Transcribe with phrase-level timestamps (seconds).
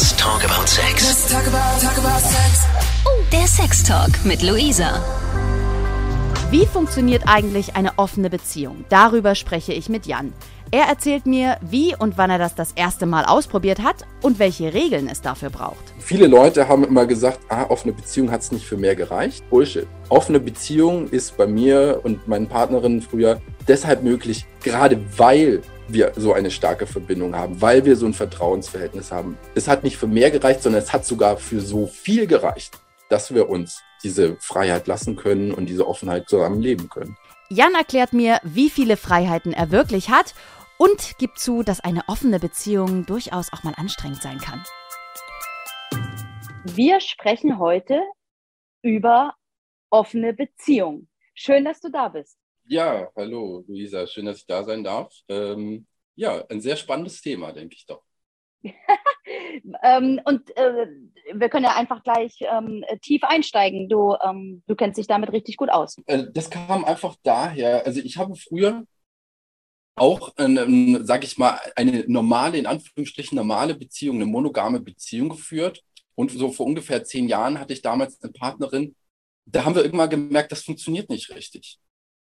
[0.00, 1.06] Let's talk about sex.
[1.06, 2.66] Let's talk about, talk about sex.
[3.04, 4.98] Oh, der Sextalk mit Luisa.
[6.50, 8.86] Wie funktioniert eigentlich eine offene Beziehung?
[8.88, 10.32] Darüber spreche ich mit Jan.
[10.70, 14.72] Er erzählt mir, wie und wann er das das erste Mal ausprobiert hat und welche
[14.72, 15.92] Regeln es dafür braucht.
[15.98, 19.44] Viele Leute haben immer gesagt, ah, offene Beziehung hat es nicht für mehr gereicht.
[19.50, 19.86] Bullshit.
[20.08, 25.60] Offene Beziehung ist bei mir und meinen Partnerinnen früher deshalb möglich, gerade weil
[25.92, 29.38] wir so eine starke Verbindung haben, weil wir so ein Vertrauensverhältnis haben.
[29.54, 32.78] Es hat nicht für mehr gereicht, sondern es hat sogar für so viel gereicht,
[33.08, 37.16] dass wir uns diese Freiheit lassen können und diese Offenheit zusammen leben können.
[37.48, 40.34] Jan erklärt mir, wie viele Freiheiten er wirklich hat
[40.78, 44.62] und gibt zu, dass eine offene Beziehung durchaus auch mal anstrengend sein kann.
[46.64, 48.00] Wir sprechen heute
[48.82, 49.34] über
[49.90, 51.08] offene Beziehung.
[51.34, 52.38] Schön, dass du da bist.
[52.64, 55.12] Ja, hallo Luisa, schön, dass ich da sein darf.
[55.28, 58.02] Ähm, ja, ein sehr spannendes Thema, denke ich doch.
[59.82, 60.86] ähm, und äh,
[61.32, 63.88] wir können ja einfach gleich ähm, tief einsteigen.
[63.88, 65.96] Du, ähm, du kennst dich damit richtig gut aus.
[66.06, 67.86] Äh, das kam einfach daher.
[67.86, 68.84] Also ich habe früher
[69.96, 75.82] auch, ähm, sage ich mal, eine normale, in Anführungsstrichen normale Beziehung, eine monogame Beziehung geführt.
[76.14, 78.94] Und so vor ungefähr zehn Jahren hatte ich damals eine Partnerin,
[79.46, 81.78] da haben wir irgendwann gemerkt, das funktioniert nicht richtig.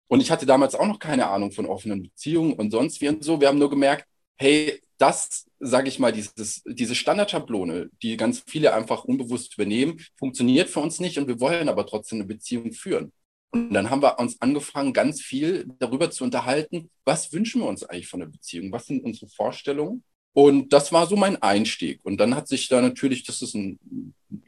[0.08, 3.24] Und ich hatte damals auch noch keine Ahnung von offenen Beziehungen und sonst wie und
[3.24, 3.40] so.
[3.40, 8.74] Wir haben nur gemerkt, hey, das, sage ich mal, dieses, diese Standardschablone, die ganz viele
[8.74, 13.12] einfach unbewusst übernehmen, funktioniert für uns nicht und wir wollen aber trotzdem eine Beziehung führen.
[13.50, 17.84] Und dann haben wir uns angefangen, ganz viel darüber zu unterhalten, was wünschen wir uns
[17.84, 20.02] eigentlich von der Beziehung, was sind unsere Vorstellungen.
[20.32, 22.00] Und das war so mein Einstieg.
[22.02, 23.78] Und dann hat sich da natürlich, das ist ein,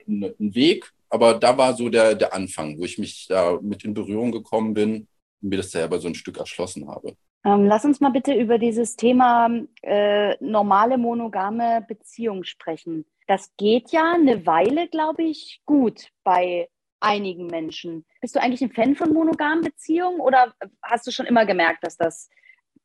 [0.07, 3.95] ein, Weg, aber da war so der, der Anfang, wo ich mich da mit in
[3.95, 5.09] Berührung gekommen bin
[5.41, 7.17] mir das selber so ein Stück erschlossen habe.
[7.45, 9.49] Ähm, lass uns mal bitte über dieses Thema
[9.83, 13.05] äh, normale monogame Beziehung sprechen.
[13.27, 16.69] Das geht ja eine Weile, glaube ich, gut bei
[17.01, 18.05] einigen Menschen.
[18.21, 21.97] Bist du eigentlich ein Fan von monogamen Beziehungen oder hast du schon immer gemerkt, dass
[21.97, 22.29] das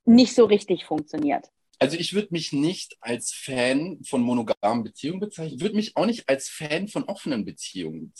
[0.05, 1.49] nicht so richtig funktioniert?
[1.79, 6.29] Also ich würde mich nicht als Fan von monogamen Beziehungen bezeichnen, würde mich auch nicht
[6.29, 8.13] als Fan von offenen Beziehungen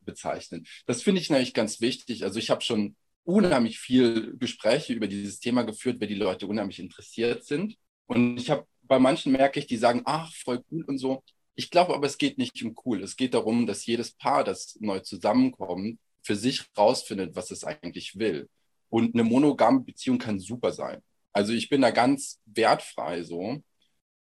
[0.00, 0.66] bezeichnen.
[0.86, 2.24] Das finde ich nämlich ganz wichtig.
[2.24, 6.78] Also ich habe schon unheimlich viel Gespräche über dieses Thema geführt, weil die Leute unheimlich
[6.78, 7.76] interessiert sind.
[8.06, 11.22] Und ich habe bei manchen merke ich, die sagen, ach, voll cool und so.
[11.54, 13.02] Ich glaube aber, es geht nicht um cool.
[13.02, 18.18] Es geht darum, dass jedes Paar, das neu zusammenkommt, für sich rausfindet, was es eigentlich
[18.18, 18.48] will.
[18.88, 21.02] Und eine monogame Beziehung kann super sein.
[21.32, 23.62] Also ich bin da ganz wertfrei so.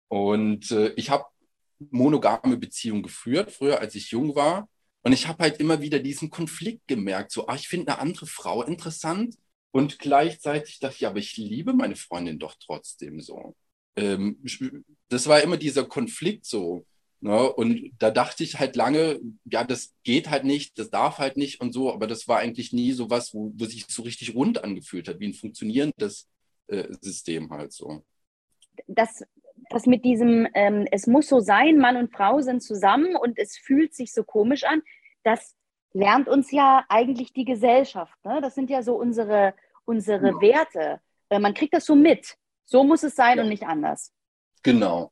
[0.07, 1.25] Und äh, ich habe
[1.91, 4.67] monogame Beziehungen geführt, früher als ich jung war.
[5.07, 8.25] Und ich habe halt immer wieder diesen Konflikt gemerkt, so, ah, ich finde eine andere
[8.25, 9.38] Frau interessant.
[9.72, 13.56] Und gleichzeitig dachte ich, ja, aber ich liebe meine Freundin doch trotzdem so.
[13.95, 14.44] Ähm,
[15.07, 16.85] das war immer dieser Konflikt so.
[17.22, 17.53] Ne?
[17.53, 21.62] Und da dachte ich halt lange, ja, das geht halt nicht, das darf halt nicht
[21.62, 24.62] und so, aber das war eigentlich nie so was, wo, wo sich so richtig rund
[24.62, 26.28] angefühlt hat, wie ein funktionierendes
[26.68, 28.03] äh, System halt so.
[28.88, 29.24] Das,
[29.69, 33.57] das mit diesem, ähm, es muss so sein, Mann und Frau sind zusammen und es
[33.57, 34.81] fühlt sich so komisch an,
[35.27, 35.55] das
[35.93, 38.13] lernt uns ja eigentlich die Gesellschaft.
[38.23, 38.39] Ne?
[38.41, 39.53] Das sind ja so unsere,
[39.85, 40.41] unsere ja.
[40.41, 41.01] Werte.
[41.29, 42.35] Äh, man kriegt das so mit.
[42.65, 43.43] So muss es sein ja.
[43.43, 44.11] und nicht anders.
[44.63, 45.11] Genau.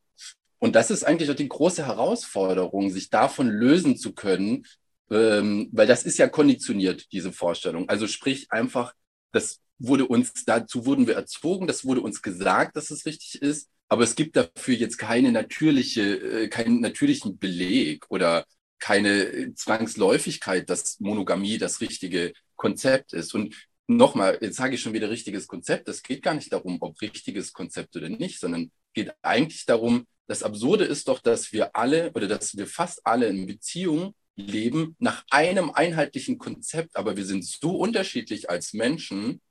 [0.60, 4.66] Und das ist eigentlich auch die große Herausforderung, sich davon lösen zu können,
[5.12, 7.88] ähm, weil das ist ja konditioniert, diese Vorstellung.
[7.90, 8.94] Also sprich einfach,
[9.32, 13.70] das wurde uns, dazu wurden wir erzogen, das wurde uns gesagt, dass es richtig ist,
[13.90, 18.46] aber es gibt dafür jetzt keine natürliche, äh, keinen natürlichen Beleg oder
[18.86, 23.34] keine Zwangsläufigkeit, dass Monogamie das richtige Konzept ist.
[23.34, 23.56] Und
[23.88, 25.90] nochmal, jetzt sage ich schon wieder richtiges Konzept.
[25.90, 30.44] Es geht gar nicht darum, ob richtiges Konzept oder nicht, sondern geht eigentlich darum, das
[30.44, 35.24] Absurde ist doch, dass wir alle oder dass wir fast alle in Beziehung leben nach
[35.32, 39.42] einem einheitlichen Konzept, aber wir sind so unterschiedlich als Menschen.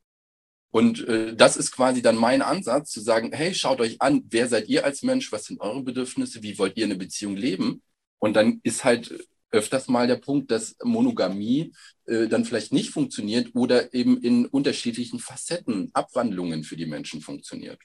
[0.70, 4.46] Und äh, das ist quasi dann mein Ansatz, zu sagen, hey, schaut euch an, wer
[4.46, 7.82] seid ihr als Mensch, was sind eure Bedürfnisse, wie wollt ihr eine Beziehung leben?
[8.25, 11.75] Und dann ist halt öfters mal der Punkt, dass Monogamie
[12.06, 17.79] äh, dann vielleicht nicht funktioniert oder eben in unterschiedlichen Facetten, Abwandlungen für die Menschen funktioniert.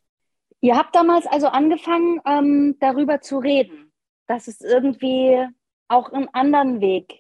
[0.62, 3.92] Ihr habt damals also angefangen, ähm, darüber zu reden,
[4.28, 5.46] dass es irgendwie
[5.90, 7.20] auch einen anderen Weg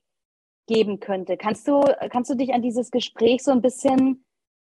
[0.66, 1.36] geben könnte.
[1.36, 4.24] Kannst du, kannst du dich an dieses Gespräch so ein bisschen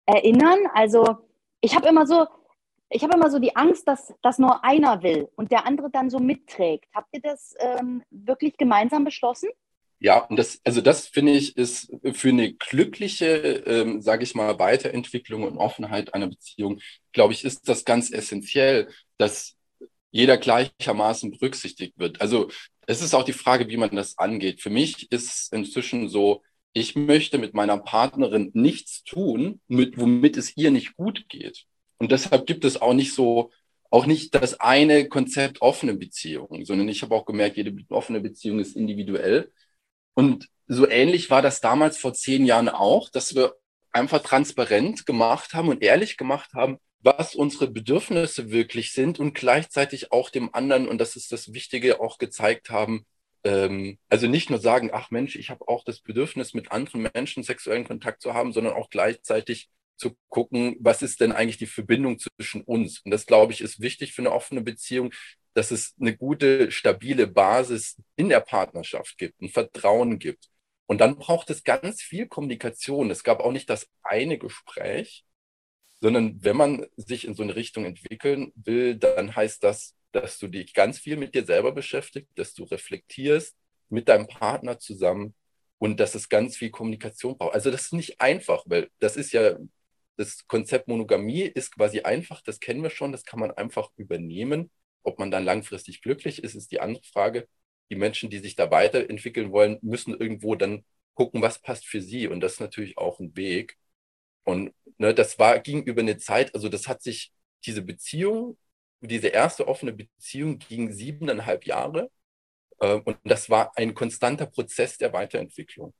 [0.06, 0.60] erinnern?
[0.74, 1.18] Also
[1.60, 2.28] ich habe immer so,
[2.90, 6.10] ich habe immer so die Angst, dass, dass nur einer will und der andere dann
[6.10, 6.86] so mitträgt.
[6.94, 9.50] Habt ihr das ähm, wirklich gemeinsam beschlossen?
[10.00, 13.26] Ja, und das, also das finde ich, ist für eine glückliche,
[13.66, 16.80] ähm, sage ich mal, Weiterentwicklung und Offenheit einer Beziehung,
[17.14, 19.56] glaube ich, ist das ganz essentiell, dass
[20.12, 22.22] jeder gleichermaßen berücksichtigt wird.
[22.22, 22.50] Also
[22.86, 24.62] es ist auch die Frage, wie man das angeht.
[24.62, 26.44] Für mich ist inzwischen so,
[26.74, 31.66] ich möchte mit meiner Partnerin nichts tun, mit, womit es ihr nicht gut geht.
[32.00, 33.52] Und deshalb gibt es auch nicht so,
[33.90, 38.60] auch nicht das eine Konzept offene Beziehung, sondern ich habe auch gemerkt, jede offene Beziehung
[38.60, 39.52] ist individuell.
[40.14, 43.56] Und so ähnlich war das damals vor zehn Jahren auch, dass wir
[43.92, 50.12] einfach transparent gemacht haben und ehrlich gemacht haben, was unsere Bedürfnisse wirklich sind und gleichzeitig
[50.12, 53.06] auch dem anderen, und das ist das Wichtige, auch gezeigt haben,
[53.44, 57.44] ähm, also nicht nur sagen, ach Mensch, ich habe auch das Bedürfnis, mit anderen Menschen
[57.44, 62.20] sexuellen Kontakt zu haben, sondern auch gleichzeitig zu gucken, was ist denn eigentlich die Verbindung
[62.20, 63.00] zwischen uns?
[63.00, 65.12] Und das, glaube ich, ist wichtig für eine offene Beziehung,
[65.54, 70.50] dass es eine gute, stabile Basis in der Partnerschaft gibt, ein Vertrauen gibt.
[70.86, 73.12] Und dann braucht es ganz viel Kommunikation.
[73.12, 75.26] Es gab auch nicht das eine Gespräch,
[76.00, 80.48] sondern wenn man sich in so eine Richtung entwickeln will, dann heißt das, dass du
[80.48, 83.56] dich ganz viel mit dir selber beschäftigst, dass du reflektierst
[83.90, 85.34] mit deinem Partner zusammen
[85.80, 87.54] und dass es ganz viel Kommunikation braucht.
[87.54, 89.58] Also das ist nicht einfach, weil das ist ja,
[90.18, 94.72] das Konzept Monogamie ist quasi einfach, das kennen wir schon, das kann man einfach übernehmen.
[95.04, 97.48] Ob man dann langfristig glücklich ist, ist die andere Frage.
[97.90, 100.84] Die Menschen, die sich da weiterentwickeln wollen, müssen irgendwo dann
[101.14, 102.28] gucken, was passt für sie.
[102.28, 103.78] Und das ist natürlich auch ein Weg.
[104.44, 107.32] Und ne, das war, ging über eine Zeit, also das hat sich,
[107.66, 108.58] diese Beziehung,
[109.02, 112.10] diese erste offene Beziehung ging siebeneinhalb Jahre.
[112.80, 115.94] Äh, und das war ein konstanter Prozess der Weiterentwicklung.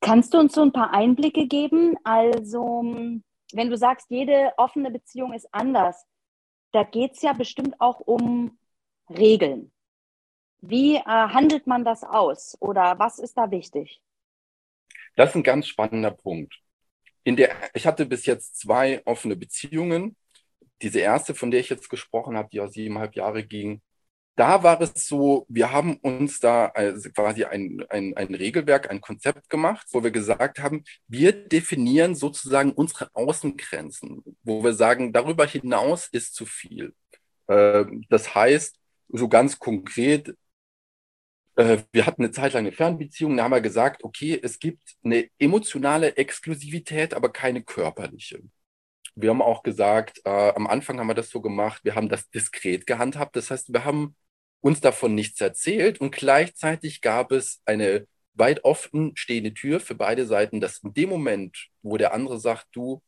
[0.00, 1.96] Kannst du uns so ein paar Einblicke geben?
[2.04, 3.20] Also,
[3.54, 6.06] wenn du sagst, jede offene Beziehung ist anders,
[6.72, 8.58] da geht es ja bestimmt auch um
[9.08, 9.72] Regeln.
[10.60, 14.02] Wie äh, handelt man das aus oder was ist da wichtig?
[15.16, 16.54] Das ist ein ganz spannender Punkt
[17.24, 20.16] in der, ich hatte bis jetzt zwei offene Beziehungen.
[20.82, 23.82] Diese erste, von der ich jetzt gesprochen habe, die auch siebeneinhalb Jahre ging,
[24.40, 29.02] da war es so, wir haben uns da also quasi ein, ein, ein Regelwerk, ein
[29.02, 35.44] Konzept gemacht, wo wir gesagt haben, wir definieren sozusagen unsere Außengrenzen, wo wir sagen, darüber
[35.44, 36.94] hinaus ist zu viel.
[37.48, 38.76] Ähm, das heißt,
[39.08, 40.34] so ganz konkret,
[41.56, 44.96] äh, wir hatten eine Zeit lang eine Fernbeziehung, da haben wir gesagt, okay, es gibt
[45.04, 48.40] eine emotionale Exklusivität, aber keine körperliche.
[49.16, 52.30] Wir haben auch gesagt, äh, am Anfang haben wir das so gemacht, wir haben das
[52.30, 53.36] diskret gehandhabt.
[53.36, 54.16] Das heißt, wir haben
[54.60, 60.26] uns davon nichts erzählt und gleichzeitig gab es eine weit offen stehende Tür für beide
[60.26, 63.02] Seiten, dass in dem Moment, wo der andere sagt, du,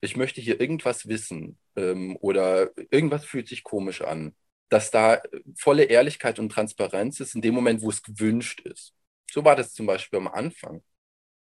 [0.00, 4.34] ich möchte hier irgendwas wissen ähm, oder irgendwas fühlt sich komisch an,
[4.68, 5.20] dass da
[5.56, 8.94] volle Ehrlichkeit und Transparenz ist in dem Moment, wo es gewünscht ist.
[9.30, 10.82] So war das zum Beispiel am Anfang.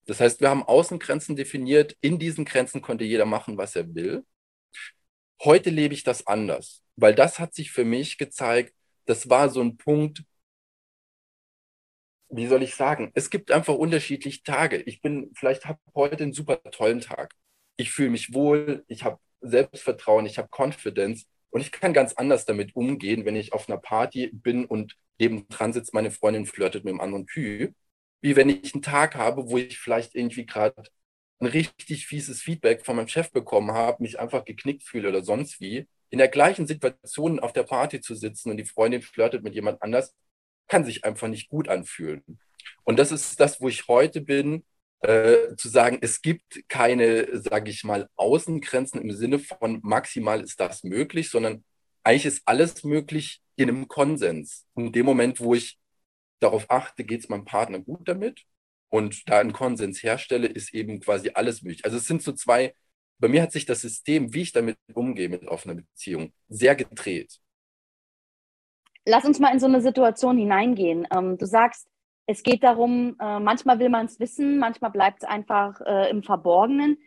[0.06, 1.96] Das heißt, wir haben Außengrenzen definiert.
[2.00, 4.24] In diesen Grenzen konnte jeder machen, was er will.
[5.42, 8.74] Heute lebe ich das anders, weil das hat sich für mich gezeigt,
[9.06, 10.24] das war so ein Punkt,
[12.30, 14.78] wie soll ich sagen, es gibt einfach unterschiedliche Tage.
[14.82, 17.34] Ich bin, vielleicht habe heute einen super tollen Tag.
[17.76, 21.26] Ich fühle mich wohl, ich habe Selbstvertrauen, ich habe Confidence.
[21.50, 25.46] Und ich kann ganz anders damit umgehen, wenn ich auf einer Party bin und neben
[25.48, 27.74] dran sitzt, meine Freundin flirtet mit einem anderen Typ,
[28.20, 30.82] wie wenn ich einen Tag habe, wo ich vielleicht irgendwie gerade
[31.40, 35.60] ein richtig fieses Feedback von meinem Chef bekommen habe, mich einfach geknickt fühle oder sonst
[35.60, 35.86] wie.
[36.10, 39.82] In der gleichen Situation auf der Party zu sitzen und die Freundin flirtet mit jemand
[39.82, 40.14] anders,
[40.68, 42.22] kann sich einfach nicht gut anfühlen.
[42.84, 44.64] Und das ist das, wo ich heute bin,
[45.00, 50.60] äh, zu sagen, es gibt keine, sage ich mal, Außengrenzen im Sinne von maximal ist
[50.60, 51.64] das möglich, sondern
[52.04, 54.66] eigentlich ist alles möglich in einem Konsens.
[54.76, 55.78] In dem Moment, wo ich
[56.40, 58.44] darauf achte, geht es meinem Partner gut damit
[58.88, 61.84] und da einen Konsens herstelle, ist eben quasi alles möglich.
[61.84, 62.74] Also es sind so zwei,
[63.18, 67.40] bei mir hat sich das System, wie ich damit umgehe mit offener Beziehung, sehr gedreht.
[69.06, 71.06] Lass uns mal in so eine Situation hineingehen.
[71.14, 71.86] Ähm, du sagst,
[72.26, 76.22] es geht darum, äh, manchmal will man es wissen, manchmal bleibt es einfach äh, im
[76.22, 76.98] Verborgenen.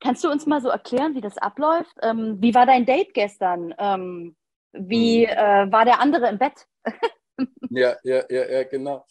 [0.00, 1.96] Kannst du uns mal so erklären, wie das abläuft?
[2.02, 3.74] Ähm, wie war dein Date gestern?
[3.78, 4.36] Ähm,
[4.72, 5.36] wie hm.
[5.36, 6.66] äh, war der andere im Bett?
[7.70, 9.04] ja, ja, ja, ja, genau.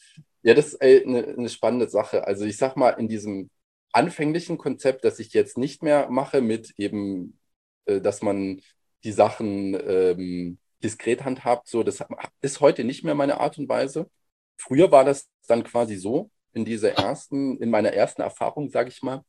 [0.44, 2.26] Ja, das ist eine, eine spannende Sache.
[2.26, 3.50] Also ich sag mal, in diesem
[3.94, 7.40] anfänglichen Konzept, das ich jetzt nicht mehr mache, mit eben,
[7.86, 8.62] äh, dass man
[9.04, 12.04] die Sachen ähm, diskret handhabt, so, das
[12.42, 14.10] ist heute nicht mehr meine Art und Weise.
[14.58, 19.02] Früher war das dann quasi so, in dieser ersten, in meiner ersten Erfahrung, sage ich
[19.02, 19.24] mal,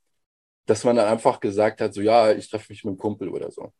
[0.66, 3.50] dass man dann einfach gesagt hat, so ja, ich treffe mich mit einem Kumpel oder
[3.50, 3.72] so.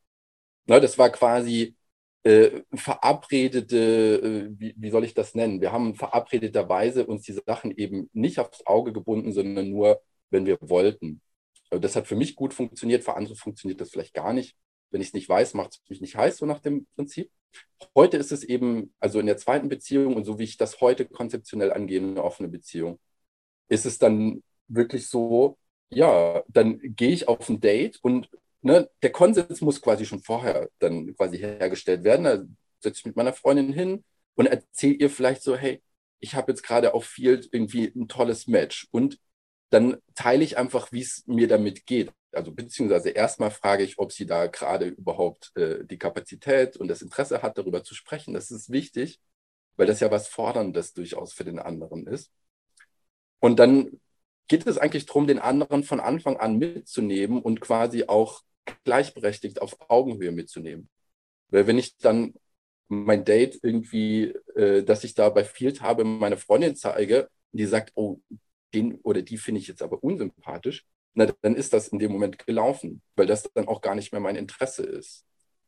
[0.67, 1.76] Ne, das war quasi
[2.25, 3.76] äh, verabredete,
[4.57, 5.61] äh, wie, wie soll ich das nennen?
[5.61, 10.00] Wir haben verabredeterweise uns diese Sachen eben nicht aufs Auge gebunden, sondern nur,
[10.35, 11.23] wenn wir wollten.
[11.71, 14.57] Also das hat für mich gut funktioniert, für andere funktioniert das vielleicht gar nicht.
[14.91, 17.31] wenn ich es nicht weiß, macht es mich nicht heiß, so nach dem Prinzip.
[17.97, 21.05] Heute ist es eben, also in der zweiten Beziehung und so wie ich das heute
[21.07, 23.00] konzeptionell angehe, eine offene Beziehung,
[23.69, 25.59] ist es dann wirklich so,
[25.91, 28.29] ja, dann gehe ich auf ein Date und
[28.62, 32.25] ne, der Konsens muss quasi schon vorher dann quasi hergestellt werden.
[32.25, 32.45] Da
[32.81, 34.05] setze ich mit meiner Freundin hin
[34.37, 35.83] und erzähle ihr vielleicht so, hey,
[36.21, 39.19] ich habe jetzt gerade auf Field irgendwie ein tolles Match und
[39.71, 42.12] dann teile ich einfach, wie es mir damit geht.
[42.33, 47.02] Also beziehungsweise erstmal frage ich, ob sie da gerade überhaupt äh, die Kapazität und das
[47.02, 48.35] Interesse hat, darüber zu sprechen.
[48.35, 49.21] Das ist wichtig,
[49.76, 52.33] weil das ja was Forderndes durchaus für den anderen ist.
[53.40, 54.00] Und dann
[54.49, 58.42] geht es eigentlich darum, den anderen von Anfang an mitzunehmen und quasi auch
[58.85, 60.88] gleichberechtigt auf Augenhöhe mitzunehmen.
[61.49, 62.35] Weil wenn ich dann
[62.88, 67.92] mein Date irgendwie, äh, dass ich da bei Field habe, meine Freundin zeige, die sagt,
[67.94, 68.18] oh,
[68.75, 72.45] den oder die finde ich jetzt aber unsympathisch, na, dann ist das in dem Moment
[72.45, 75.25] gelaufen, weil das dann auch gar nicht mehr mein Interesse ist.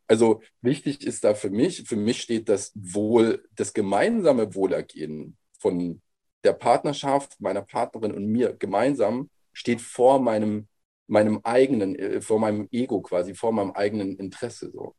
[0.08, 6.00] Also wichtig ist da für mich, für mich steht das Wohl, das gemeinsame Wohlergehen von
[6.44, 10.68] der Partnerschaft, meiner Partnerin und mir gemeinsam steht vor meinem,
[11.08, 14.94] meinem eigenen, äh, vor meinem Ego quasi, vor meinem eigenen Interesse so.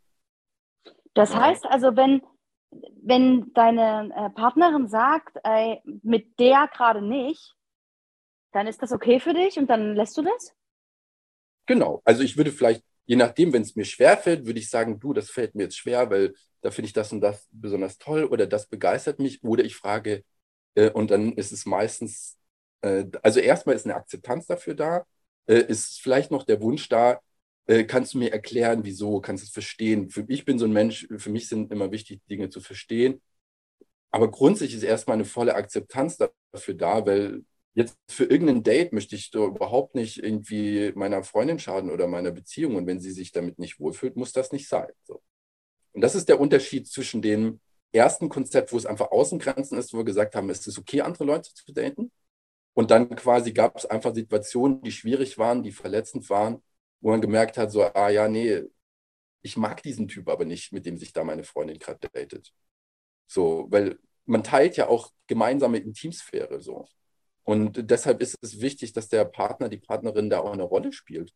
[1.14, 2.22] Das heißt also, wenn,
[3.02, 7.57] wenn deine äh, Partnerin sagt, ey, mit der gerade nicht,
[8.52, 10.54] dann ist das okay für dich und dann lässt du das?
[11.66, 12.02] Genau.
[12.06, 15.30] Also ich würde vielleicht, je nachdem, wenn es mir schwerfällt, würde ich sagen, du, das
[15.30, 18.68] fällt mir jetzt schwer, weil da finde ich das und das besonders toll oder das
[18.68, 19.44] begeistert mich.
[19.44, 20.24] Oder ich frage,
[20.76, 22.38] äh, und dann ist es meistens,
[22.82, 25.06] äh, also erstmal ist eine Akzeptanz dafür da,
[25.48, 27.20] äh, ist vielleicht noch der Wunsch da,
[27.68, 30.10] äh, kannst du mir erklären, wieso, kannst du es verstehen.
[30.10, 33.22] Für, ich bin so ein Mensch, für mich sind immer wichtig, Dinge zu verstehen.
[34.12, 37.44] Aber grundsätzlich ist erstmal eine volle Akzeptanz dafür da, weil
[37.78, 42.32] Jetzt für irgendein Date möchte ich doch überhaupt nicht irgendwie meiner Freundin schaden oder meiner
[42.32, 42.76] Beziehung.
[42.76, 44.88] Und wenn sie sich damit nicht wohlfühlt, muss das nicht sein.
[45.04, 45.22] So.
[45.92, 47.60] Und das ist der Unterschied zwischen dem
[47.92, 51.26] ersten Konzept, wo es einfach Außengrenzen ist, wo wir gesagt haben, es ist okay, andere
[51.26, 52.12] Leute zu daten.
[52.74, 56.64] Und dann quasi gab es einfach Situationen, die schwierig waren, die verletzend waren,
[57.00, 58.64] wo man gemerkt hat, so, ah ja, nee,
[59.44, 62.52] ich mag diesen Typ aber nicht, mit dem sich da meine Freundin gerade datet.
[63.28, 66.88] So, weil man teilt ja auch gemeinsame Intimsphäre so.
[67.48, 71.34] Und deshalb ist es wichtig, dass der Partner, die Partnerin da auch eine Rolle spielt.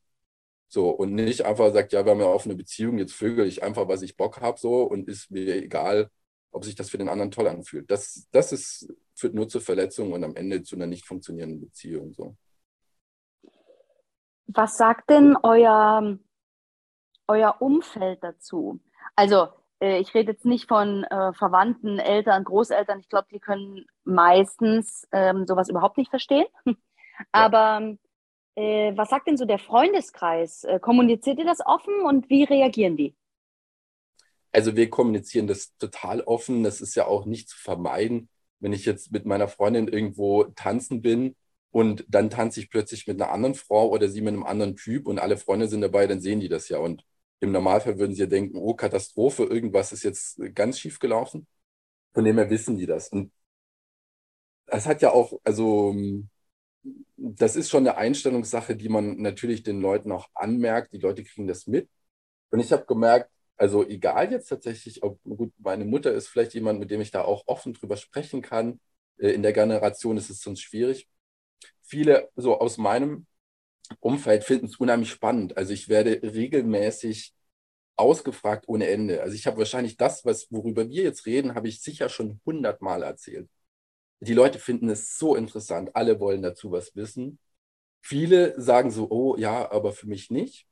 [0.67, 3.87] So, und nicht einfach sagt, ja, wir haben ja offene Beziehung, jetzt vögel ich einfach,
[3.87, 6.11] was ich Bock habe, so, und ist mir egal,
[6.51, 7.89] ob sich das für den anderen toll anfühlt.
[7.89, 12.11] Das, das ist, führt nur zur Verletzung und am Ende zu einer nicht funktionierenden Beziehung.
[12.11, 12.35] So.
[14.47, 16.19] Was sagt denn euer,
[17.29, 18.81] euer Umfeld dazu?
[19.15, 19.47] Also,
[19.81, 23.00] ich rede jetzt nicht von äh, Verwandten, Eltern, Großeltern.
[23.00, 26.45] Ich glaube, die können meistens ähm, sowas überhaupt nicht verstehen.
[27.31, 27.97] Aber
[28.55, 30.63] äh, was sagt denn so der Freundeskreis?
[30.63, 33.15] Äh, kommuniziert ihr das offen und wie reagieren die?
[34.51, 36.63] Also wir kommunizieren das total offen.
[36.63, 38.29] Das ist ja auch nicht zu vermeiden.
[38.59, 41.35] Wenn ich jetzt mit meiner Freundin irgendwo tanzen bin
[41.71, 45.07] und dann tanze ich plötzlich mit einer anderen Frau oder sie mit einem anderen Typ
[45.07, 46.77] und alle Freunde sind dabei, dann sehen die das ja.
[46.77, 47.03] Und
[47.41, 51.48] im Normalfall würden sie ja denken, oh, Katastrophe, irgendwas ist jetzt ganz schief gelaufen.
[52.13, 53.10] Von dem her wissen die das.
[53.10, 53.31] Und
[54.67, 55.95] das hat ja auch, also
[57.17, 60.93] das ist schon eine Einstellungssache, die man natürlich den Leuten auch anmerkt.
[60.93, 61.89] Die Leute kriegen das mit.
[62.51, 66.79] Und ich habe gemerkt, also egal jetzt tatsächlich, ob gut, meine Mutter ist vielleicht jemand,
[66.79, 68.79] mit dem ich da auch offen drüber sprechen kann.
[69.17, 71.07] Äh, in der Generation ist es sonst schwierig.
[71.83, 73.27] Viele so aus meinem
[74.00, 75.57] Umfeld finden es unheimlich spannend.
[75.57, 77.33] Also ich werde regelmäßig
[77.95, 79.21] ausgefragt ohne Ende.
[79.21, 83.03] Also ich habe wahrscheinlich das, was, worüber wir jetzt reden, habe ich sicher schon hundertmal
[83.03, 83.50] erzählt.
[84.21, 85.95] Die Leute finden es so interessant.
[85.95, 87.39] Alle wollen dazu was wissen.
[88.01, 90.67] Viele sagen so, oh ja, aber für mich nicht.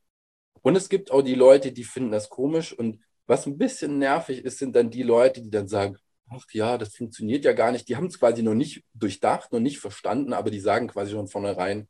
[0.61, 2.73] Und es gibt auch die Leute, die finden das komisch.
[2.73, 5.97] Und was ein bisschen nervig ist, sind dann die Leute, die dann sagen,
[6.29, 7.87] ach ja, das funktioniert ja gar nicht.
[7.89, 11.27] Die haben es quasi noch nicht durchdacht, noch nicht verstanden, aber die sagen quasi schon
[11.27, 11.87] vornherein,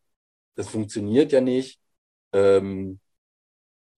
[0.60, 1.80] das funktioniert ja nicht.
[2.34, 3.00] Ähm,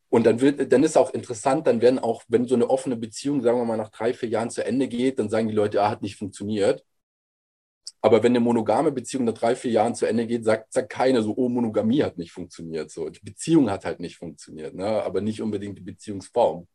[0.10, 3.42] und dann wird, dann ist auch interessant, dann werden auch, wenn so eine offene Beziehung,
[3.42, 5.90] sagen wir mal, nach drei, vier Jahren zu Ende geht, dann sagen die Leute, ja,
[5.90, 6.86] hat nicht funktioniert.
[8.02, 11.24] Aber wenn eine monogame Beziehung nach drei, vier Jahren zu Ende geht, sagt, sagt keiner
[11.24, 12.92] so, oh, Monogamie hat nicht funktioniert.
[12.92, 14.86] So, die Beziehung hat halt nicht funktioniert, ne?
[14.86, 16.68] aber nicht unbedingt die Beziehungsform.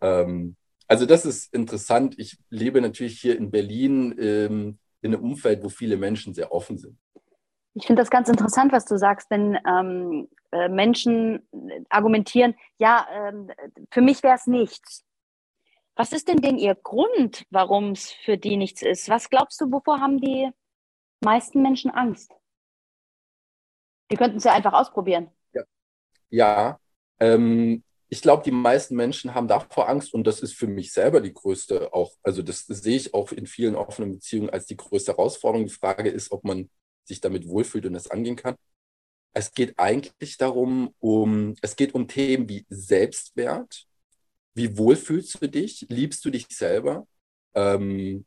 [0.00, 2.14] Ähm, also das ist interessant.
[2.18, 6.78] Ich lebe natürlich hier in Berlin ähm, in einem Umfeld, wo viele Menschen sehr offen
[6.78, 6.96] sind.
[7.74, 11.46] Ich finde das ganz interessant, was du sagst, wenn ähm, äh, Menschen
[11.88, 13.50] argumentieren, ja, ähm,
[13.90, 15.04] für mich wäre es nichts.
[15.94, 19.08] Was ist denn denn ihr Grund, warum es für die nichts ist?
[19.08, 20.50] Was glaubst du, wovor haben die
[21.20, 22.32] meisten Menschen Angst?
[24.10, 25.30] Die könnten es ja einfach ausprobieren.
[25.52, 25.62] Ja,
[26.30, 26.80] ja
[27.20, 31.20] ähm, ich glaube, die meisten Menschen haben davor Angst und das ist für mich selber
[31.20, 35.12] die größte auch, also das sehe ich auch in vielen offenen Beziehungen als die größte
[35.12, 35.66] Herausforderung.
[35.66, 36.68] Die Frage ist, ob man
[37.10, 38.56] sich damit wohlfühlt und das angehen kann.
[39.32, 43.86] Es geht eigentlich darum, um, es geht um Themen wie Selbstwert.
[44.54, 45.86] Wie wohl fühlst du dich?
[45.88, 47.06] Liebst du dich selber?
[47.54, 48.24] Ähm,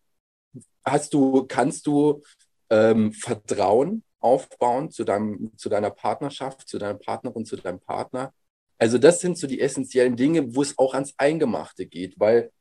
[0.85, 2.21] hast du, kannst du
[2.69, 8.33] ähm, Vertrauen aufbauen zu deinem, zu deiner Partnerschaft, zu deiner Partnerin, zu deinem Partner?
[8.77, 12.51] Also das sind so die essentiellen Dinge, wo es auch ans Eingemachte geht, weil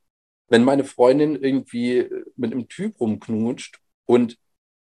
[0.48, 4.36] wenn meine Freundin irgendwie mit einem Typ rumknutscht und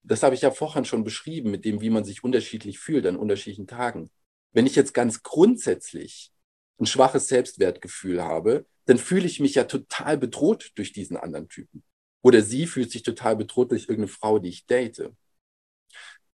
[0.09, 3.17] das habe ich ja vorhin schon beschrieben, mit dem, wie man sich unterschiedlich fühlt an
[3.17, 4.11] unterschiedlichen Tagen.
[4.53, 6.33] Wenn ich jetzt ganz grundsätzlich
[6.81, 11.85] ein schwaches Selbstwertgefühl habe, dann fühle ich mich ja total bedroht durch diesen anderen Typen.
[12.23, 15.13] Oder sie fühlt sich total bedroht durch irgendeine Frau, die ich date.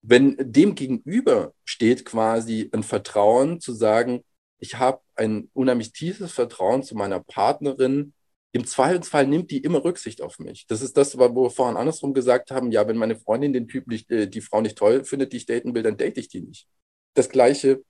[0.03, 4.25] Wenn dem gegenüber steht quasi ein Vertrauen zu sagen,
[4.59, 8.15] ich habe ein unheimlich tiefes Vertrauen zu meiner Partnerin,
[8.53, 10.67] im Zweifelsfall nimmt die immer Rücksicht auf mich.
[10.67, 13.87] Das ist das, wo wir vorhin andersrum gesagt haben, ja, wenn meine Freundin den Typ
[13.87, 16.41] nicht, äh, die Frau nicht toll findet, die ich daten will, dann date ich die
[16.41, 16.67] nicht.
[17.15, 17.83] Das Gleiche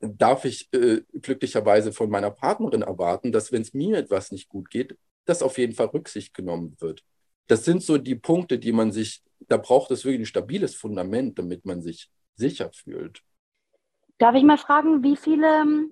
[0.00, 4.70] darf ich äh, glücklicherweise von meiner Partnerin erwarten, dass wenn es mir etwas nicht gut
[4.70, 7.02] geht, dass auf jeden Fall Rücksicht genommen wird.
[7.48, 11.38] Das sind so die Punkte, die man sich, da braucht es wirklich ein stabiles Fundament,
[11.38, 13.22] damit man sich sicher fühlt.
[14.18, 15.88] Darf ich mal fragen, wie viele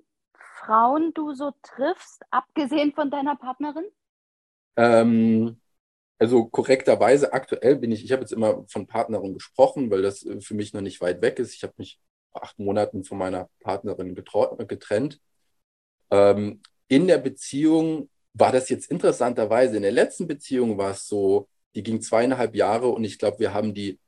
[0.69, 3.85] Frauen du so triffst, abgesehen von deiner Partnerin?
[4.75, 5.59] Ähm,
[6.19, 10.41] also korrekterweise aktuell bin ich, ich habe jetzt immer von Partnerin gesprochen, weil das äh,
[10.41, 11.55] für mich noch nicht weit weg ist.
[11.55, 11.99] Ich habe mich
[12.31, 15.19] vor acht Monaten von meiner Partnerin getrennt.
[16.11, 21.49] Ähm, in der Beziehung war das jetzt interessanterweise, in der letzten Beziehung war es so,
[21.73, 23.99] die ging zweieinhalb Jahre und ich glaube, wir haben die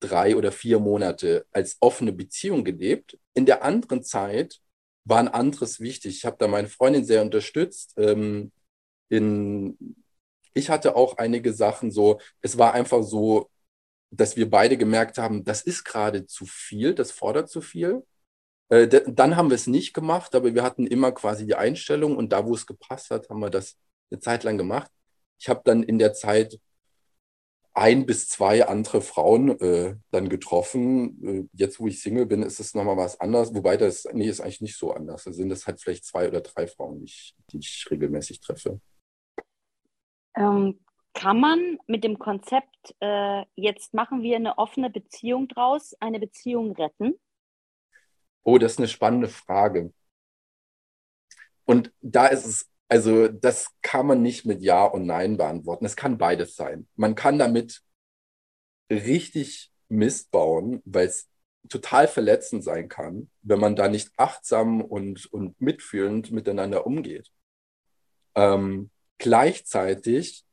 [0.00, 3.18] drei oder vier Monate als offene Beziehung gelebt.
[3.32, 4.60] In der anderen Zeit
[5.04, 6.16] war ein anderes wichtig.
[6.18, 7.94] Ich habe da meine Freundin sehr unterstützt.
[7.96, 8.52] Ähm,
[9.08, 9.96] in,
[10.54, 13.50] ich hatte auch einige Sachen so, es war einfach so,
[14.10, 18.04] dass wir beide gemerkt haben, das ist gerade zu viel, das fordert zu viel.
[18.68, 22.32] Äh, dann haben wir es nicht gemacht, aber wir hatten immer quasi die Einstellung und
[22.32, 23.76] da, wo es gepasst hat, haben wir das
[24.10, 24.90] eine Zeit lang gemacht.
[25.38, 26.60] Ich habe dann in der Zeit
[27.74, 31.24] ein bis zwei andere Frauen äh, dann getroffen.
[31.24, 33.54] Äh, jetzt, wo ich Single bin, ist es nochmal was anderes.
[33.54, 35.24] Wobei das, nee, ist eigentlich nicht so anders.
[35.24, 38.80] Da sind es halt vielleicht zwei oder drei Frauen, die ich, die ich regelmäßig treffe.
[40.36, 40.80] Ähm,
[41.12, 46.72] kann man mit dem Konzept, äh, jetzt machen wir eine offene Beziehung draus, eine Beziehung
[46.72, 47.14] retten?
[48.42, 49.92] Oh, das ist eine spannende Frage.
[51.64, 55.84] Und da ist es also das kann man nicht mit Ja und Nein beantworten.
[55.86, 56.88] Es kann beides sein.
[56.96, 57.82] Man kann damit
[58.90, 61.28] richtig Mist bauen, weil es
[61.68, 67.30] total verletzend sein kann, wenn man da nicht achtsam und, und mitfühlend miteinander umgeht.
[68.34, 70.44] Ähm, gleichzeitig,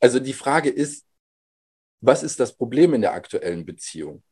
[0.00, 1.06] also die Frage ist,
[2.00, 4.22] was ist das Problem in der aktuellen Beziehung?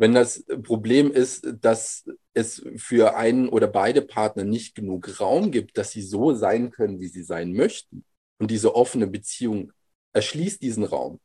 [0.00, 5.76] Wenn das Problem ist, dass es für einen oder beide Partner nicht genug Raum gibt,
[5.76, 8.06] dass sie so sein können, wie sie sein möchten,
[8.38, 9.74] und diese offene Beziehung
[10.14, 11.20] erschließt diesen Raum,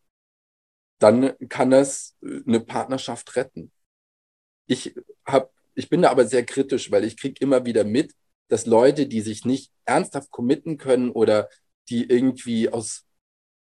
[1.00, 3.72] dann kann das eine Partnerschaft retten.
[4.68, 4.94] Ich
[5.26, 8.14] hab, ich bin da aber sehr kritisch, weil ich kriege immer wieder mit,
[8.50, 11.48] dass Leute, die sich nicht ernsthaft committen können oder
[11.88, 13.05] die irgendwie aus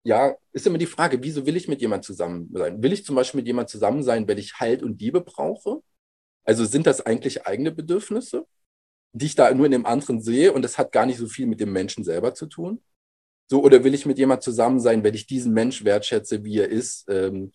[0.04, 2.82] ja, ist immer die Frage, wieso will ich mit jemand zusammen sein?
[2.82, 5.82] Will ich zum Beispiel mit jemand zusammen sein, weil ich Halt und Liebe brauche?
[6.44, 8.46] Also sind das eigentlich eigene Bedürfnisse,
[9.12, 11.46] die ich da nur in dem anderen sehe und das hat gar nicht so viel
[11.46, 12.82] mit dem Menschen selber zu tun?
[13.48, 16.68] So, oder will ich mit jemand zusammen sein, weil ich diesen Mensch wertschätze, wie er
[16.68, 17.06] ist?
[17.08, 17.52] Ähm,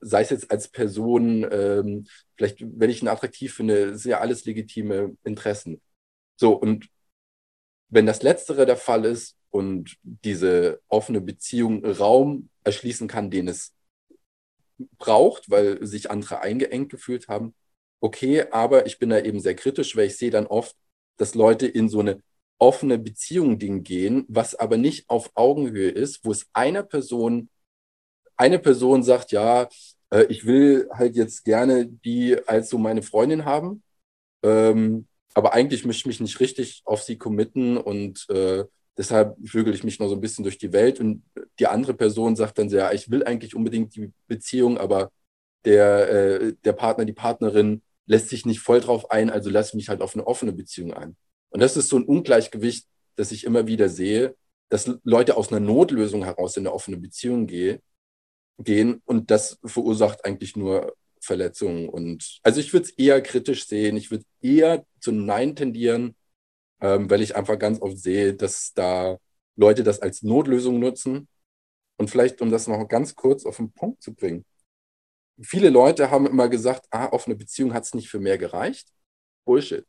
[0.00, 4.44] sei es jetzt als Person, ähm, vielleicht, wenn ich ihn attraktiv finde, sind ja alles
[4.44, 5.80] legitime Interessen.
[6.36, 6.88] So, und
[7.88, 13.72] wenn das Letztere der Fall ist, und diese offene Beziehung Raum erschließen kann, den es
[14.98, 17.54] braucht, weil sich andere eingeengt gefühlt haben.
[18.00, 20.76] Okay, aber ich bin da eben sehr kritisch, weil ich sehe dann oft,
[21.16, 22.22] dass Leute in so eine
[22.58, 27.48] offene Beziehung Ding gehen, was aber nicht auf Augenhöhe ist, wo es einer Person,
[28.36, 29.68] eine Person sagt, ja,
[30.10, 33.82] äh, ich will halt jetzt gerne die als so meine Freundin haben,
[34.42, 38.64] ähm, aber eigentlich möchte ich mich nicht richtig auf sie committen und äh,
[38.98, 41.22] Deshalb vögel ich mich noch so ein bisschen durch die Welt und
[41.58, 45.10] die andere Person sagt dann ja, ich will eigentlich unbedingt die Beziehung, aber
[45.64, 49.88] der, äh, der Partner, die Partnerin lässt sich nicht voll drauf ein, also lass mich
[49.88, 51.16] halt auf eine offene Beziehung ein.
[51.50, 54.34] Und das ist so ein Ungleichgewicht, das ich immer wieder sehe,
[54.68, 57.80] dass Leute aus einer Notlösung heraus in eine offene Beziehung gehe,
[58.58, 61.88] gehen und das verursacht eigentlich nur Verletzungen.
[61.88, 66.14] Und also ich würde es eher kritisch sehen, ich würde eher zu Nein tendieren,
[66.80, 69.18] ähm, weil ich einfach ganz oft sehe, dass da
[69.56, 71.28] Leute das als Notlösung nutzen.
[71.98, 74.44] Und vielleicht, um das noch ganz kurz auf den Punkt zu bringen.
[75.40, 78.88] Viele Leute haben immer gesagt, ah, offene Beziehung hat es nicht für mehr gereicht.
[79.44, 79.86] Bullshit.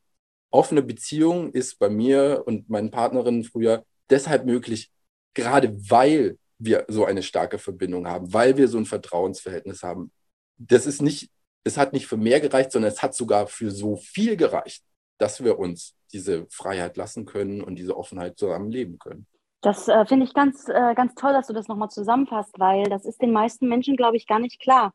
[0.50, 4.92] Offene Beziehung ist bei mir und meinen Partnerinnen früher deshalb möglich,
[5.34, 10.12] gerade weil wir so eine starke Verbindung haben, weil wir so ein Vertrauensverhältnis haben.
[10.58, 11.30] Das ist nicht,
[11.64, 14.84] es hat nicht für mehr gereicht, sondern es hat sogar für so viel gereicht,
[15.18, 19.28] dass wir uns diese Freiheit lassen können und diese Offenheit zusammen leben können.
[19.62, 23.06] Das äh, finde ich ganz, äh, ganz toll, dass du das nochmal zusammenfasst, weil das
[23.06, 24.94] ist den meisten Menschen, glaube ich, gar nicht klar,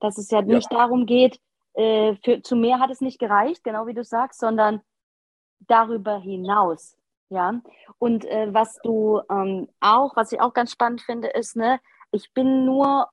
[0.00, 1.38] dass es ja nicht darum geht,
[1.74, 4.80] äh, für, zu mehr hat es nicht gereicht, genau wie du sagst, sondern
[5.60, 6.96] darüber hinaus.
[7.28, 7.60] Ja,
[7.98, 11.78] und äh, was du ähm, auch, was ich auch ganz spannend finde, ist, ne,
[12.10, 13.08] ich bin nur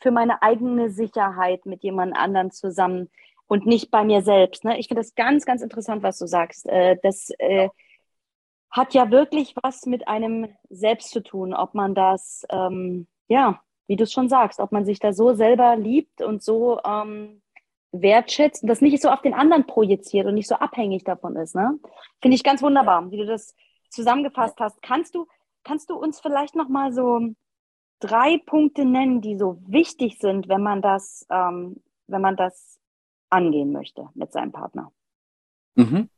[0.00, 3.08] für meine eigene Sicherheit mit jemand anderem zusammen
[3.52, 4.64] und nicht bei mir selbst.
[4.64, 4.78] Ne?
[4.78, 6.66] Ich finde das ganz, ganz interessant, was du sagst.
[6.66, 7.68] Äh, das äh,
[8.70, 13.96] hat ja wirklich was mit einem selbst zu tun, ob man das, ähm, ja, wie
[13.96, 17.42] du es schon sagst, ob man sich da so selber liebt und so ähm,
[17.90, 21.54] wertschätzt und das nicht so auf den anderen projiziert und nicht so abhängig davon ist.
[21.54, 21.78] Ne?
[22.22, 23.54] Finde ich ganz wunderbar, wie du das
[23.90, 24.80] zusammengefasst hast.
[24.80, 25.26] Kannst du,
[25.62, 27.20] kannst du uns vielleicht noch mal so
[28.00, 32.78] drei Punkte nennen, die so wichtig sind, wenn man das, ähm, wenn man das
[33.32, 34.92] angehen möchte mit seinem Partner?
[35.74, 36.08] Mhm.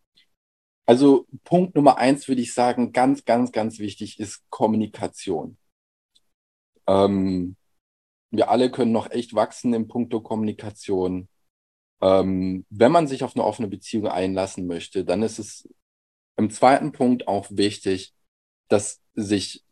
[0.86, 5.56] Also Punkt Nummer eins würde ich sagen, ganz, ganz, ganz wichtig ist Kommunikation.
[6.86, 7.56] Ähm,
[8.30, 11.28] wir alle können noch echt wachsen im Punkto Kommunikation.
[12.02, 15.68] Ähm, wenn man sich auf eine offene Beziehung einlassen möchte, dann ist es
[16.36, 18.12] im zweiten Punkt auch wichtig,
[18.68, 19.64] dass sich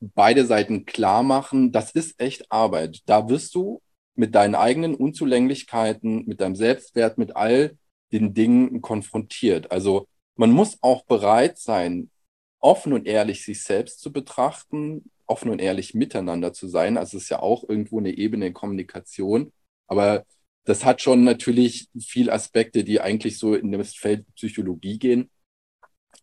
[0.00, 3.00] beide Seiten klar machen, das ist echt Arbeit.
[3.06, 3.82] Da wirst du
[4.16, 7.76] mit deinen eigenen Unzulänglichkeiten, mit deinem Selbstwert, mit all
[8.12, 9.70] den Dingen konfrontiert.
[9.70, 12.10] Also man muss auch bereit sein,
[12.58, 16.96] offen und ehrlich sich selbst zu betrachten, offen und ehrlich miteinander zu sein.
[16.98, 19.52] Also es ist ja auch irgendwo eine Ebene in Kommunikation.
[19.86, 20.24] Aber
[20.64, 25.30] das hat schon natürlich viele Aspekte, die eigentlich so in das Feld Psychologie gehen.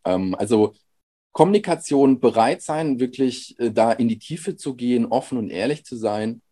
[0.05, 0.73] Ähm, also
[1.33, 5.95] Kommunikation, bereit sein, wirklich äh, da in die Tiefe zu gehen, offen und ehrlich zu
[5.95, 6.42] sein.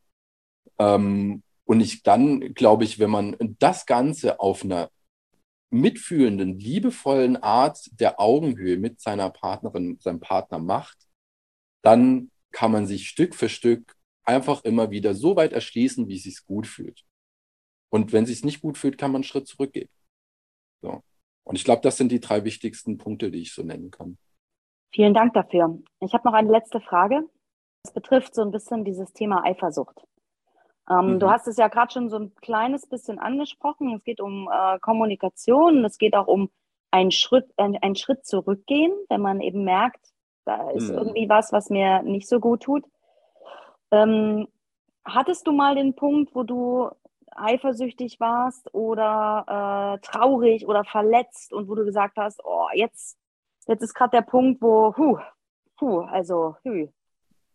[0.80, 4.90] Ähm, und ich dann, glaube ich, wenn man das Ganze auf einer
[5.70, 10.98] mitfühlenden, liebevollen Art der Augenhöhe mit seiner Partnerin, seinem Partner macht,
[11.82, 16.24] dann kann man sich Stück für Stück einfach immer wieder so weit erschließen, wie es
[16.24, 17.06] sich gut fühlt.
[17.90, 19.90] Und wenn es sich nicht gut fühlt, kann man einen Schritt zurückgehen.
[20.82, 21.02] So.
[21.44, 24.18] Und ich glaube, das sind die drei wichtigsten Punkte, die ich so nennen kann.
[24.94, 25.82] Vielen Dank dafür.
[26.02, 27.24] Ich habe noch eine letzte Frage.
[27.84, 30.02] Das betrifft so ein bisschen dieses Thema Eifersucht.
[30.92, 31.20] Ähm, mhm.
[31.20, 33.94] Du hast es ja gerade schon so ein kleines bisschen angesprochen.
[33.96, 36.50] Es geht um äh, Kommunikation, es geht auch um
[36.92, 40.12] einen Schritt, ein, einen Schritt zurückgehen, wenn man eben merkt,
[40.46, 40.98] da ist mhm.
[40.98, 42.84] irgendwie was, was mir nicht so gut tut.
[43.92, 44.48] Ähm,
[45.06, 46.90] hattest du mal den Punkt, wo du
[47.34, 53.18] eifersüchtig warst oder äh, traurig oder verletzt und wo du gesagt hast, oh, jetzt,
[53.68, 55.20] jetzt ist gerade der Punkt, wo, huh,
[55.80, 56.90] huh, also, hü.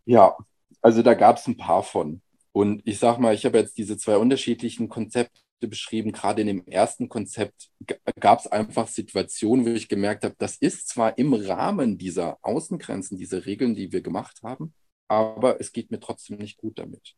[0.07, 0.35] Ja,
[0.81, 2.23] also da gab es ein paar von.
[2.57, 6.11] Und ich sag mal, ich habe jetzt diese zwei unterschiedlichen Konzepte beschrieben.
[6.11, 7.71] Gerade in dem ersten Konzept
[8.19, 13.19] gab es einfach Situationen, wo ich gemerkt habe, das ist zwar im Rahmen dieser Außengrenzen,
[13.19, 14.73] diese Regeln, die wir gemacht haben,
[15.07, 17.15] aber es geht mir trotzdem nicht gut damit.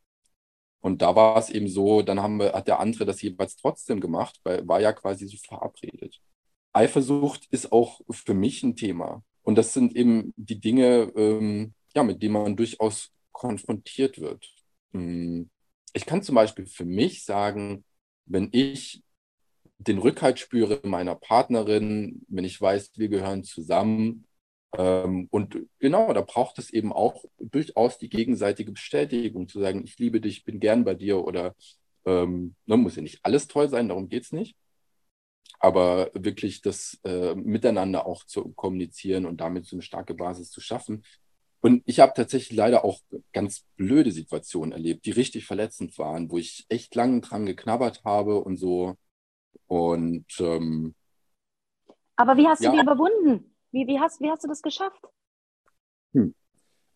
[0.81, 4.01] Und da war es eben so, dann haben wir, hat der andere das jeweils trotzdem
[4.01, 6.21] gemacht, weil war ja quasi so verabredet.
[6.73, 9.23] Eifersucht ist auch für mich ein Thema.
[9.43, 14.58] Und das sind eben die Dinge, ähm, ja, mit denen man durchaus konfrontiert wird.
[14.93, 15.51] Hm,
[15.93, 17.85] ich kann zum Beispiel für mich sagen,
[18.27, 19.03] wenn ich
[19.79, 24.27] den Rückhalt spüre meiner Partnerin, wenn ich weiß, wir gehören zusammen,
[24.77, 29.99] ähm, und genau, da braucht es eben auch durchaus die gegenseitige Bestätigung, zu sagen, ich
[29.99, 31.55] liebe dich, bin gern bei dir oder
[32.05, 34.57] ähm, ne, muss ja nicht alles toll sein, darum geht es nicht.
[35.61, 40.61] Aber wirklich das äh, Miteinander auch zu kommunizieren und damit so eine starke Basis zu
[40.61, 41.03] schaffen,
[41.61, 43.01] und ich habe tatsächlich leider auch
[43.33, 48.41] ganz blöde Situationen erlebt, die richtig verletzend waren, wo ich echt lange dran geknabbert habe
[48.41, 48.95] und so.
[49.67, 50.95] Und ähm,
[52.19, 52.73] aber wie hast du ja.
[52.73, 53.55] die überwunden?
[53.71, 55.01] Wie, wie, hast, wie hast du das geschafft?
[56.15, 56.35] Hm.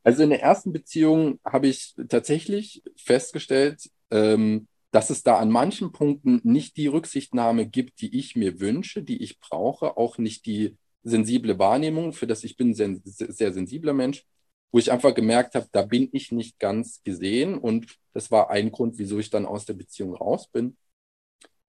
[0.02, 5.92] Also in der ersten Beziehung habe ich tatsächlich festgestellt, ähm, dass es da an manchen
[5.92, 10.76] Punkten nicht die Rücksichtnahme gibt, die ich mir wünsche, die ich brauche, auch nicht die
[11.04, 14.26] sensible Wahrnehmung, für das ich bin ein sehr, sehr sensibler Mensch
[14.72, 18.72] wo ich einfach gemerkt habe, da bin ich nicht ganz gesehen und das war ein
[18.72, 20.76] Grund, wieso ich dann aus der Beziehung raus bin.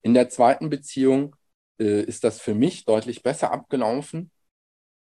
[0.01, 1.35] In der zweiten Beziehung
[1.79, 4.31] äh, ist das für mich deutlich besser abgelaufen.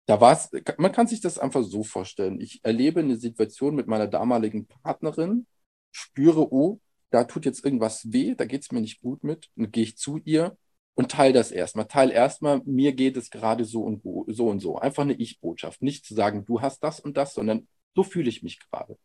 [0.07, 2.39] da war es, man kann sich das einfach so vorstellen.
[2.39, 5.47] Ich erlebe eine Situation mit meiner damaligen Partnerin,
[5.91, 6.79] spüre, oh,
[7.09, 9.97] da tut jetzt irgendwas weh, da geht es mir nicht gut mit, und gehe ich
[9.97, 10.57] zu ihr
[10.95, 11.87] und teile das erstmal.
[11.87, 14.77] Teile erstmal, mir geht es gerade so und so und so.
[14.77, 15.81] Einfach eine Ich-Botschaft.
[15.81, 18.95] Nicht zu sagen, du hast das und das, sondern so fühle ich mich gerade.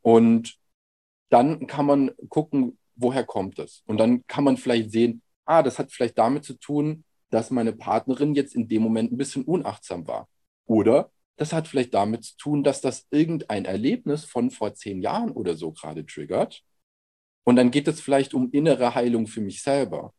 [0.00, 0.56] Und
[1.28, 3.82] dann kann man gucken, woher kommt das?
[3.86, 7.74] Und dann kann man vielleicht sehen, ah, das hat vielleicht damit zu tun, dass meine
[7.74, 10.28] Partnerin jetzt in dem Moment ein bisschen unachtsam war.
[10.64, 15.30] Oder das hat vielleicht damit zu tun, dass das irgendein Erlebnis von vor zehn Jahren
[15.30, 16.62] oder so gerade triggert.
[17.44, 20.14] Und dann geht es vielleicht um innere Heilung für mich selber.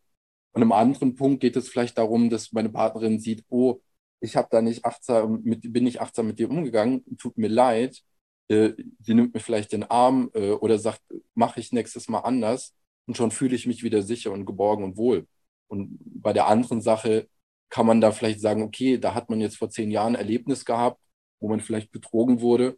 [0.52, 3.82] Und im anderen Punkt geht es vielleicht darum, dass meine Partnerin sieht, oh,
[4.21, 8.01] ich habe da nicht achtsam mit, bin nicht achtsam mit dir umgegangen, tut mir leid.
[8.49, 11.01] Äh, sie nimmt mir vielleicht den Arm äh, oder sagt,
[11.34, 12.75] mache ich nächstes Mal anders.
[13.07, 15.27] Und schon fühle ich mich wieder sicher und geborgen und wohl.
[15.67, 17.27] Und bei der anderen Sache
[17.69, 20.65] kann man da vielleicht sagen, okay, da hat man jetzt vor zehn Jahren ein Erlebnis
[20.65, 21.01] gehabt,
[21.39, 22.77] wo man vielleicht betrogen wurde.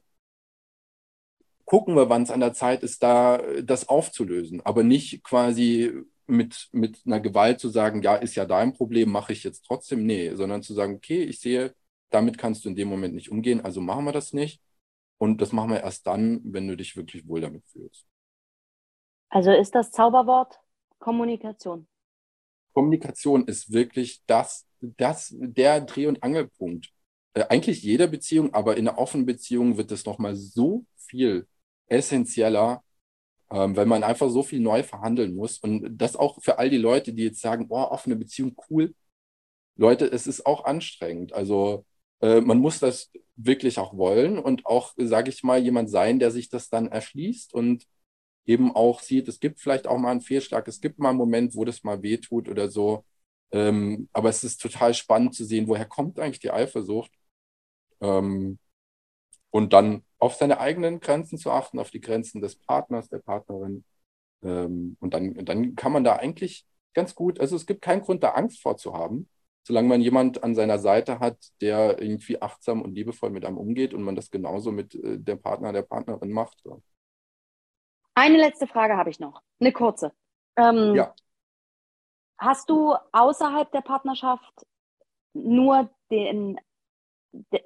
[1.65, 4.61] Gucken wir, wann es an der Zeit ist, da das aufzulösen.
[4.61, 5.91] Aber nicht quasi
[6.27, 10.05] mit, mit einer Gewalt zu sagen, ja, ist ja dein Problem, mache ich jetzt trotzdem.
[10.05, 11.73] Nee, sondern zu sagen, okay, ich sehe,
[12.09, 14.61] damit kannst du in dem Moment nicht umgehen, also machen wir das nicht.
[15.17, 18.05] Und das machen wir erst dann, wenn du dich wirklich wohl damit fühlst.
[19.29, 20.59] Also ist das Zauberwort
[20.99, 21.87] Kommunikation?
[22.73, 26.91] Kommunikation ist wirklich das, das, der Dreh- und Angelpunkt.
[27.33, 31.47] Äh, eigentlich jeder Beziehung, aber in einer offenen Beziehung wird es nochmal so viel
[31.87, 32.83] essentieller,
[33.53, 35.59] ähm, weil man einfach so viel neu verhandeln muss.
[35.59, 38.95] Und das auch für all die Leute, die jetzt sagen, oh, offene Beziehung, cool.
[39.77, 41.33] Leute, es ist auch anstrengend.
[41.33, 41.85] Also
[42.21, 46.31] äh, man muss das wirklich auch wollen und auch, sage ich mal, jemand sein, der
[46.31, 47.85] sich das dann erschließt und
[48.45, 51.55] eben auch sieht, es gibt vielleicht auch mal einen Fehlschlag, es gibt mal einen Moment,
[51.55, 53.05] wo das mal wehtut oder so.
[53.51, 57.11] Ähm, aber es ist total spannend zu sehen, woher kommt eigentlich die Eifersucht.
[58.01, 58.59] Ähm,
[59.53, 63.85] und dann auf seine eigenen Grenzen zu achten, auf die Grenzen des Partners, der Partnerin.
[64.41, 68.23] Ähm, und dann, dann kann man da eigentlich ganz gut, also es gibt keinen Grund,
[68.23, 69.29] da Angst vorzuhaben,
[69.61, 73.93] solange man jemand an seiner Seite hat, der irgendwie achtsam und liebevoll mit einem umgeht
[73.93, 76.59] und man das genauso mit äh, der Partner, der Partnerin macht.
[76.63, 76.81] So.
[78.15, 80.13] Eine letzte Frage habe ich noch, eine kurze.
[80.55, 81.13] Ähm, Ja.
[82.39, 84.65] Hast du außerhalb der Partnerschaft
[85.33, 86.59] nur den,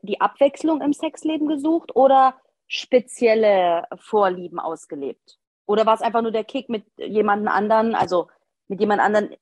[0.02, 2.36] die Abwechslung im Sexleben gesucht oder
[2.68, 5.38] spezielle Vorlieben ausgelebt?
[5.66, 8.30] Oder war es einfach nur der Kick, mit jemandem anderen, also
[8.68, 9.36] mit jemand anderen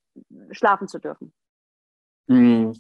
[0.52, 1.34] schlafen zu dürfen?
[2.28, 2.74] Hm.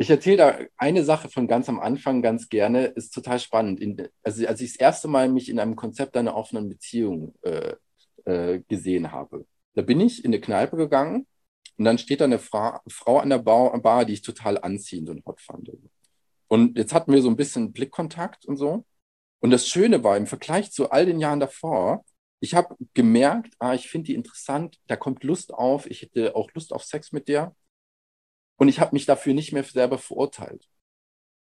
[0.00, 3.80] Ich erzähle da eine Sache von ganz am Anfang ganz gerne, ist total spannend.
[3.80, 7.74] In, also als ich das erste Mal mich in einem Konzept einer offenen Beziehung äh,
[8.24, 11.26] äh, gesehen habe, da bin ich in eine Kneipe gegangen
[11.78, 15.10] und dann steht da eine Fra Frau an der Bar, Bar, die ich total anziehend
[15.10, 15.68] und hot fand.
[16.48, 18.84] Und jetzt hatten wir so ein bisschen Blickkontakt und so.
[19.40, 22.04] Und das Schöne war, im Vergleich zu all den Jahren davor,
[22.40, 26.50] ich habe gemerkt, ah, ich finde die interessant, da kommt Lust auf, ich hätte auch
[26.54, 27.54] Lust auf Sex mit der.
[28.56, 30.68] Und ich habe mich dafür nicht mehr selber verurteilt.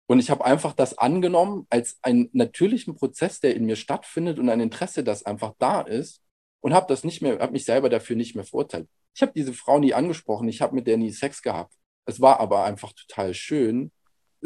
[0.07, 4.49] Und ich habe einfach das angenommen als einen natürlichen Prozess, der in mir stattfindet und
[4.49, 6.23] ein Interesse, das einfach da ist.
[6.61, 8.89] Und habe das nicht mehr, habe mich selber dafür nicht mehr verurteilt.
[9.15, 11.75] Ich habe diese Frau nie angesprochen, ich habe mit der nie Sex gehabt.
[12.07, 13.93] Es war aber einfach total schön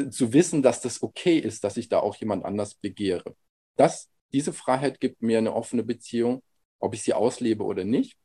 [0.09, 3.35] zu wissen, dass das okay ist, dass ich da auch jemand anders begehre.
[3.77, 6.43] Das, diese Freiheit gibt mir eine offene Beziehung,
[6.79, 8.17] ob ich sie auslebe oder nicht.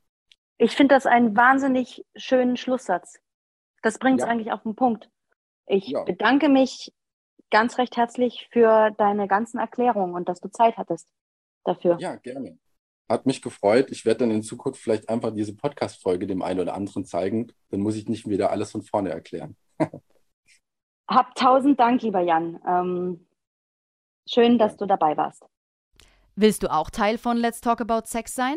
[0.58, 3.18] Ich finde das einen wahnsinnig schönen Schlusssatz.
[3.82, 4.30] Das bringt es Ja.
[4.32, 5.10] eigentlich auf den Punkt.
[5.66, 6.04] Ich Ja.
[6.04, 6.92] bedanke mich
[7.50, 11.06] ganz recht herzlich für deine ganzen Erklärungen und dass du Zeit hattest
[11.64, 11.98] dafür.
[12.00, 12.58] Ja, gerne.
[13.08, 13.90] Hat mich gefreut.
[13.92, 17.52] Ich werde dann in Zukunft vielleicht einfach diese Podcast-Folge dem einen oder anderen zeigen.
[17.70, 19.56] Dann muss ich nicht wieder alles von vorne erklären.
[21.08, 22.60] Hab tausend Dank, lieber Jan.
[22.66, 23.26] Ähm,
[24.28, 25.44] schön, dass du dabei warst.
[26.34, 28.56] Willst du auch Teil von Let's Talk About Sex sein?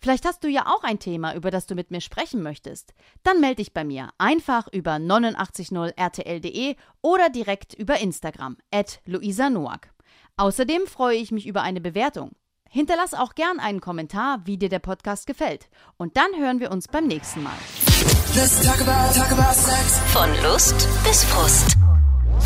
[0.00, 2.94] Vielleicht hast du ja auch ein Thema, über das du mit mir sprechen möchtest.
[3.22, 9.90] Dann melde dich bei mir einfach über 890rtl.de oder direkt über Instagram at Luisa Noack.
[10.36, 12.32] Außerdem freue ich mich über eine Bewertung.
[12.70, 15.68] Hinterlass auch gern einen Kommentar, wie dir der Podcast gefällt.
[15.96, 17.56] Und dann hören wir uns beim nächsten Mal.
[18.34, 19.98] Let's talk about, talk about sex.
[20.12, 21.77] Von Lust bis Frust.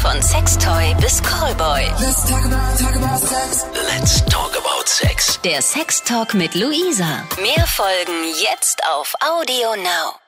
[0.02, 1.84] Von Sextoy bis Callboy.
[2.00, 3.64] Let's talk about, talk about sex.
[3.86, 5.40] Let's talk about sex.
[5.42, 7.24] Der Sextalk mit Luisa.
[7.40, 10.21] Mehr Folgen jetzt auf Audio Now.